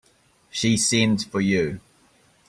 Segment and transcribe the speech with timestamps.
[0.49, 1.79] She sends for you.